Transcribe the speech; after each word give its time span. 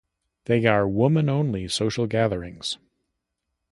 They 0.45 0.65
are 0.65 0.87
women-only 0.89 1.67
social 1.67 2.07
gatherings. 2.07 2.79